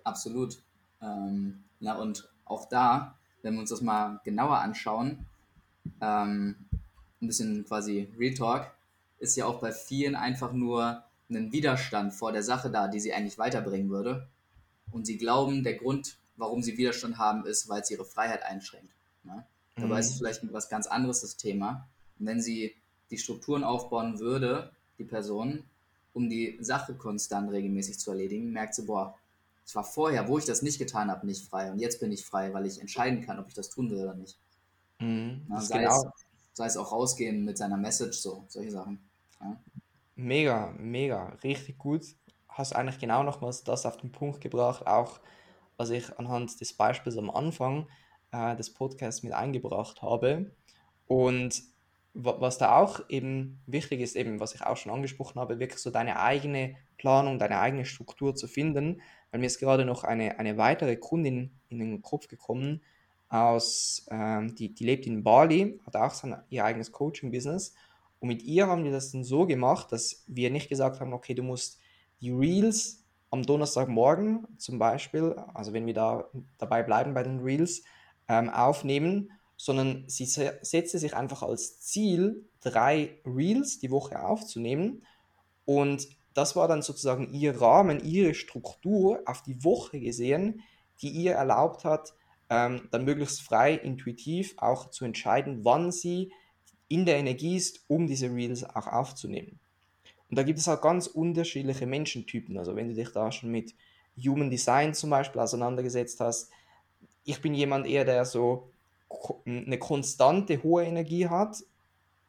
Absolut. 0.02 0.62
Ähm, 1.00 1.62
na 1.78 1.99
und 1.99 2.28
auch 2.44 2.68
da, 2.68 3.19
wenn 3.42 3.54
wir 3.54 3.61
uns 3.61 3.70
das 3.70 3.80
mal 3.80 4.20
genauer 4.25 4.59
anschauen, 4.59 5.26
ähm, 6.00 6.56
ein 7.20 7.26
bisschen 7.26 7.64
quasi 7.64 8.09
Retalk, 8.18 8.70
ist 9.18 9.37
ja 9.37 9.47
auch 9.47 9.61
bei 9.61 9.73
vielen 9.73 10.14
einfach 10.14 10.52
nur 10.52 11.04
ein 11.28 11.52
Widerstand 11.52 12.12
vor 12.12 12.32
der 12.32 12.42
Sache 12.42 12.70
da, 12.70 12.88
die 12.88 13.00
sie 13.00 13.12
eigentlich 13.12 13.38
weiterbringen 13.38 13.90
würde. 13.90 14.26
Und 14.90 15.06
sie 15.06 15.18
glauben, 15.18 15.62
der 15.62 15.75
Grund, 15.75 16.16
warum 16.37 16.62
sie 16.62 16.76
Widerstand 16.76 17.18
haben, 17.18 17.47
ist, 17.47 17.68
weil 17.68 17.82
es 17.82 17.90
ihre 17.90 18.04
Freiheit 18.04 18.42
einschränkt. 18.42 18.92
Ne? 19.23 19.44
Mhm. 19.76 19.82
Dabei 19.82 20.00
ist 20.00 20.11
es 20.11 20.18
vielleicht 20.18 20.52
was 20.52 20.68
ganz 20.68 20.87
anderes 20.87 21.20
das 21.20 21.37
Thema. 21.37 21.87
Und 22.18 22.26
wenn 22.26 22.40
sie 22.40 22.75
die 23.11 23.18
Strukturen 23.18 23.62
aufbauen 23.62 24.18
würde, 24.18 24.73
die 24.99 25.04
Person, 25.04 25.64
um 26.12 26.28
die 26.28 26.59
Sache 26.61 26.94
konstant 26.94 27.50
regelmäßig 27.52 27.99
zu 27.99 28.11
erledigen, 28.11 28.52
merkt 28.52 28.75
sie, 28.75 28.82
boah, 28.82 29.16
ich 29.70 29.76
war 29.76 29.84
vorher, 29.84 30.26
wo 30.26 30.36
ich 30.36 30.44
das 30.44 30.62
nicht 30.62 30.80
getan 30.80 31.12
habe, 31.12 31.24
nicht 31.24 31.48
frei. 31.48 31.70
Und 31.70 31.78
jetzt 31.78 32.00
bin 32.00 32.10
ich 32.10 32.24
frei, 32.24 32.52
weil 32.52 32.66
ich 32.66 32.80
entscheiden 32.80 33.20
kann, 33.24 33.38
ob 33.38 33.46
ich 33.46 33.54
das 33.54 33.70
tun 33.70 33.88
will 33.88 34.02
oder 34.02 34.14
nicht. 34.14 34.36
Mhm, 34.98 35.46
Na, 35.48 35.60
sei, 35.60 35.78
genau. 35.78 35.96
es, 35.96 36.26
sei 36.54 36.66
es 36.66 36.76
auch 36.76 36.90
rausgehen 36.90 37.44
mit 37.44 37.56
seiner 37.56 37.76
Message, 37.76 38.18
so, 38.18 38.44
solche 38.48 38.72
Sachen. 38.72 39.08
Ja. 39.40 39.60
Mega, 40.16 40.74
mega, 40.76 41.36
richtig 41.44 41.78
gut. 41.78 42.04
Hast 42.48 42.74
eigentlich 42.74 42.98
genau 42.98 43.22
nochmals 43.22 43.62
das 43.62 43.86
auf 43.86 43.96
den 43.96 44.10
Punkt 44.10 44.40
gebracht, 44.40 44.88
auch 44.88 45.20
was 45.76 45.90
ich 45.90 46.18
anhand 46.18 46.60
des 46.60 46.72
Beispiels 46.72 47.16
am 47.16 47.30
Anfang 47.30 47.86
äh, 48.32 48.56
des 48.56 48.74
Podcasts 48.74 49.22
mit 49.22 49.34
eingebracht 49.34 50.02
habe. 50.02 50.50
Und 51.06 51.62
was 52.12 52.58
da 52.58 52.76
auch 52.76 53.08
eben 53.08 53.62
wichtig 53.66 54.00
ist, 54.00 54.16
eben 54.16 54.40
was 54.40 54.52
ich 54.52 54.62
auch 54.62 54.76
schon 54.76 54.90
angesprochen 54.90 55.38
habe, 55.38 55.60
wirklich 55.60 55.80
so 55.80 55.90
deine 55.90 56.18
eigene 56.18 56.74
Planung, 57.00 57.38
deine 57.38 57.59
eigene 57.59 57.85
Struktur 57.85 58.35
zu 58.35 58.47
finden, 58.47 59.00
weil 59.30 59.40
mir 59.40 59.47
ist 59.47 59.59
gerade 59.59 59.85
noch 59.85 60.04
eine, 60.04 60.38
eine 60.38 60.59
weitere 60.59 60.97
Kundin 60.97 61.50
in 61.69 61.78
den 61.78 62.02
Kopf 62.02 62.28
gekommen, 62.28 62.83
aus, 63.28 64.07
ähm, 64.11 64.54
die, 64.57 64.75
die 64.75 64.85
lebt 64.85 65.07
in 65.07 65.23
Bali, 65.23 65.80
hat 65.87 65.97
auch 65.97 66.12
sein, 66.12 66.37
ihr 66.50 66.64
eigenes 66.64 66.92
Coaching-Business 66.92 67.75
und 68.19 68.28
mit 68.28 68.42
ihr 68.42 68.66
haben 68.66 68.85
wir 68.85 68.92
das 68.92 69.12
dann 69.12 69.25
so 69.25 69.47
gemacht, 69.47 69.92
dass 69.92 70.25
wir 70.26 70.50
nicht 70.50 70.69
gesagt 70.69 71.00
haben, 71.00 71.12
okay, 71.12 71.35
du 71.35 71.42
musst 71.42 71.78
die 72.21 72.30
Reels 72.30 73.04
am 73.30 73.42
Donnerstagmorgen 73.42 74.47
zum 74.59 74.78
Beispiel, 74.78 75.35
also 75.54 75.73
wenn 75.73 75.87
wir 75.87 75.95
da 75.95 76.28
dabei 76.59 76.83
bleiben 76.83 77.14
bei 77.14 77.23
den 77.23 77.40
Reels, 77.40 77.83
ähm, 78.28 78.50
aufnehmen, 78.50 79.30
sondern 79.57 80.04
sie 80.07 80.25
setzte 80.25 80.99
sich 80.99 81.14
einfach 81.14 81.42
als 81.42 81.80
Ziel, 81.80 82.49
drei 82.61 83.19
Reels 83.26 83.78
die 83.78 83.90
Woche 83.90 84.23
aufzunehmen. 84.23 85.02
Und 85.66 86.09
das 86.34 86.56
war 86.56 86.68
dann 86.68 86.82
sozusagen 86.82 87.32
ihr 87.32 87.60
Rahmen, 87.60 88.04
ihre 88.04 88.34
Struktur 88.34 89.20
auf 89.26 89.42
die 89.42 89.64
Woche 89.64 90.00
gesehen, 90.00 90.62
die 91.02 91.10
ihr 91.10 91.32
erlaubt 91.32 91.84
hat, 91.84 92.14
ähm, 92.49 92.88
dann 92.90 93.04
möglichst 93.04 93.42
frei, 93.42 93.75
intuitiv 93.75 94.54
auch 94.58 94.90
zu 94.90 95.04
entscheiden, 95.04 95.64
wann 95.64 95.92
sie 95.92 96.32
in 96.88 97.06
der 97.06 97.16
Energie 97.16 97.56
ist, 97.56 97.84
um 97.88 98.06
diese 98.06 98.32
Reels 98.34 98.64
auch 98.64 98.87
aufzunehmen. 98.87 99.60
Und 100.28 100.38
da 100.38 100.42
gibt 100.42 100.58
es 100.58 100.68
auch 100.68 100.80
ganz 100.80 101.06
unterschiedliche 101.06 101.87
Menschentypen. 101.87 102.58
Also 102.58 102.76
wenn 102.76 102.88
du 102.88 102.94
dich 102.94 103.10
da 103.10 103.32
schon 103.32 103.50
mit 103.50 103.75
Human 104.16 104.50
Design 104.50 104.94
zum 104.94 105.10
Beispiel 105.10 105.40
auseinandergesetzt 105.40 106.20
hast, 106.20 106.50
ich 107.25 107.40
bin 107.40 107.54
jemand 107.54 107.87
eher, 107.87 108.04
der 108.04 108.25
so 108.25 108.70
eine 109.44 109.78
konstante 109.78 110.62
hohe 110.62 110.84
Energie 110.84 111.28
hat 111.28 111.62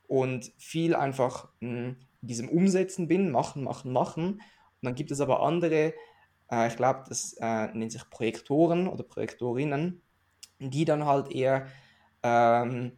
und 0.08 0.52
viel 0.58 0.96
einfach 0.96 1.50
in 1.60 1.98
diesem 2.22 2.50
Umsetzen 2.50 3.08
bin, 3.08 3.32
machen, 3.32 3.64
machen, 3.64 3.92
machen. 3.92 4.34
Und 4.34 4.42
dann 4.82 4.96
gibt 4.96 5.12
es 5.12 5.22
aber 5.22 5.42
andere, 5.42 5.94
äh, 6.52 6.68
ich 6.68 6.76
glaube, 6.76 7.04
das 7.08 7.34
äh, 7.40 7.68
nennt 7.74 7.92
sich 7.92 8.10
Projektoren 8.10 8.88
oder 8.88 9.04
Projektorinnen, 9.04 10.02
die 10.60 10.86
dann 10.86 11.06
halt 11.06 11.32
eher 11.32 11.68
ähm, 12.24 12.94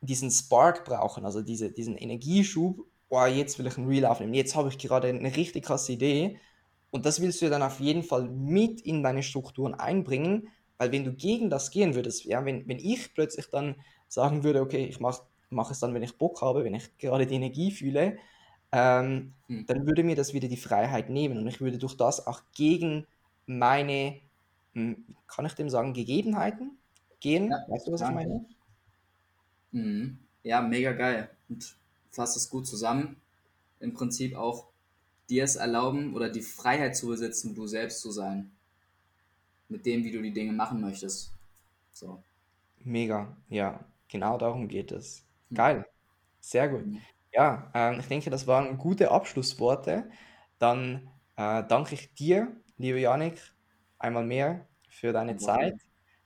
diesen 0.00 0.30
Spark 0.30 0.84
brauchen, 0.84 1.24
also 1.24 1.42
diese, 1.42 1.70
diesen 1.72 1.96
Energieschub, 1.96 2.86
oh, 3.08 3.24
jetzt 3.24 3.58
will 3.58 3.66
ich 3.66 3.76
ein 3.76 3.86
Reel 3.86 4.06
aufnehmen, 4.06 4.34
jetzt 4.34 4.54
habe 4.54 4.68
ich 4.68 4.78
gerade 4.78 5.08
eine 5.08 5.36
richtig 5.36 5.64
krasse 5.64 5.92
Idee. 5.92 6.38
Und 6.90 7.06
das 7.06 7.20
willst 7.20 7.40
du 7.42 7.48
dann 7.48 7.62
auf 7.62 7.80
jeden 7.80 8.02
Fall 8.02 8.28
mit 8.28 8.80
in 8.80 9.02
deine 9.02 9.22
Strukturen 9.22 9.74
einbringen, 9.74 10.48
weil 10.78 10.92
wenn 10.92 11.04
du 11.04 11.12
gegen 11.12 11.50
das 11.50 11.70
gehen 11.70 11.94
würdest, 11.94 12.24
ja, 12.24 12.44
wenn, 12.44 12.66
wenn 12.66 12.78
ich 12.78 13.14
plötzlich 13.14 13.46
dann 13.50 13.76
sagen 14.08 14.42
würde, 14.42 14.60
okay, 14.60 14.86
ich 14.86 14.98
mache 14.98 15.22
mache 15.50 15.72
es 15.72 15.80
dann, 15.80 15.92
wenn 15.94 16.02
ich 16.02 16.16
Bock 16.16 16.40
habe, 16.40 16.64
wenn 16.64 16.74
ich 16.74 16.96
gerade 16.98 17.26
die 17.26 17.34
Energie 17.34 17.70
fühle, 17.70 18.18
ähm, 18.72 19.32
hm. 19.46 19.66
dann 19.66 19.86
würde 19.86 20.04
mir 20.04 20.16
das 20.16 20.32
wieder 20.34 20.48
die 20.48 20.56
Freiheit 20.56 21.10
nehmen 21.10 21.38
und 21.38 21.46
ich 21.46 21.60
würde 21.60 21.78
durch 21.78 21.96
das 21.96 22.26
auch 22.26 22.42
gegen 22.54 23.06
meine, 23.46 24.20
hm, 24.74 25.04
kann 25.26 25.46
ich 25.46 25.54
dem 25.54 25.68
sagen, 25.68 25.92
Gegebenheiten 25.92 26.78
gehen. 27.20 27.50
Ja, 27.50 27.64
weißt 27.68 27.86
du, 27.86 27.92
was 27.92 28.00
ich 28.00 28.10
meine? 28.10 28.44
Mhm. 29.72 30.18
Ja, 30.42 30.62
mega 30.62 30.92
geil. 30.92 31.30
Und 31.48 31.76
fasst 32.10 32.36
es 32.36 32.48
gut 32.48 32.66
zusammen. 32.66 33.20
Im 33.78 33.92
Prinzip 33.94 34.36
auch 34.36 34.68
dir 35.28 35.44
es 35.44 35.56
erlauben 35.56 36.14
oder 36.14 36.28
die 36.28 36.42
Freiheit 36.42 36.96
zu 36.96 37.08
besitzen, 37.08 37.54
du 37.54 37.66
selbst 37.66 38.00
zu 38.00 38.10
sein. 38.10 38.50
Mit 39.68 39.86
dem, 39.86 40.02
wie 40.02 40.10
du 40.10 40.20
die 40.20 40.32
Dinge 40.32 40.52
machen 40.52 40.80
möchtest. 40.80 41.32
So. 41.92 42.22
Mega, 42.82 43.36
ja, 43.48 43.84
genau 44.08 44.38
darum 44.38 44.66
geht 44.66 44.90
es. 44.90 45.24
Hm. 45.48 45.56
Geil, 45.56 45.86
sehr 46.40 46.68
gut. 46.68 46.84
Ja, 47.32 47.70
ähm, 47.74 48.00
ich 48.00 48.06
denke, 48.08 48.30
das 48.30 48.46
waren 48.46 48.76
gute 48.78 49.10
Abschlussworte. 49.10 50.10
Dann 50.58 51.08
äh, 51.36 51.62
danke 51.68 51.94
ich 51.94 52.12
dir, 52.14 52.48
lieber 52.76 52.98
Janik, 52.98 53.40
einmal 53.98 54.24
mehr 54.24 54.66
für 54.88 55.12
deine 55.12 55.36
Zeit. 55.36 55.74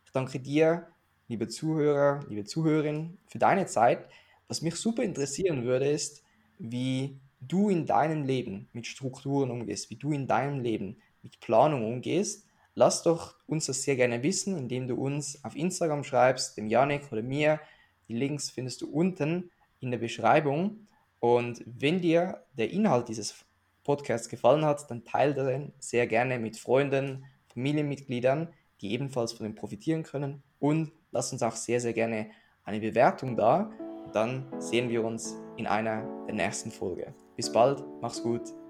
Ich 0.04 0.12
danke 0.12 0.40
dir, 0.40 0.88
liebe 1.28 1.48
Zuhörer, 1.48 2.20
liebe 2.28 2.44
Zuhörerin, 2.44 3.18
für 3.26 3.38
deine 3.38 3.66
Zeit. 3.66 4.08
Was 4.48 4.62
mich 4.62 4.76
super 4.76 5.02
interessieren 5.02 5.64
würde, 5.64 5.86
ist, 5.88 6.22
wie 6.58 7.20
du 7.40 7.68
in 7.68 7.84
deinem 7.86 8.24
Leben 8.24 8.68
mit 8.72 8.86
Strukturen 8.86 9.50
umgehst, 9.50 9.90
wie 9.90 9.96
du 9.96 10.12
in 10.12 10.26
deinem 10.26 10.60
Leben 10.60 10.96
mit 11.22 11.40
Planung 11.40 11.84
umgehst. 11.86 12.46
Lass 12.74 13.02
doch 13.02 13.36
uns 13.46 13.66
das 13.66 13.82
sehr 13.82 13.96
gerne 13.96 14.22
wissen, 14.22 14.56
indem 14.56 14.88
du 14.88 14.96
uns 14.96 15.44
auf 15.44 15.54
Instagram 15.54 16.02
schreibst, 16.04 16.56
dem 16.56 16.66
Janik 16.68 17.12
oder 17.12 17.22
mir. 17.22 17.60
Die 18.08 18.14
Links 18.14 18.50
findest 18.50 18.80
du 18.82 18.90
unten 18.90 19.50
in 19.80 19.90
der 19.90 19.98
Beschreibung. 19.98 20.86
Und 21.20 21.62
wenn 21.66 22.00
dir 22.00 22.44
der 22.52 22.70
Inhalt 22.70 23.08
dieses 23.08 23.44
Podcasts 23.82 24.28
gefallen 24.28 24.64
hat, 24.64 24.90
dann 24.90 25.04
teile 25.04 25.34
den 25.34 25.72
sehr 25.78 26.06
gerne 26.06 26.38
mit 26.38 26.56
Freunden, 26.56 27.24
Familienmitgliedern, 27.52 28.48
die 28.80 28.92
ebenfalls 28.92 29.32
von 29.32 29.44
dem 29.44 29.54
profitieren 29.54 30.02
können. 30.02 30.42
Und 30.58 30.92
lass 31.10 31.32
uns 31.32 31.42
auch 31.42 31.56
sehr, 31.56 31.80
sehr 31.80 31.92
gerne 31.92 32.30
eine 32.64 32.80
Bewertung 32.80 33.36
da. 33.36 33.70
Dann 34.12 34.50
sehen 34.60 34.88
wir 34.88 35.04
uns 35.04 35.36
in 35.56 35.66
einer 35.66 36.26
der 36.26 36.34
nächsten 36.34 36.70
Folge. 36.70 37.14
Bis 37.36 37.52
bald, 37.52 37.84
mach's 38.00 38.22
gut. 38.22 38.63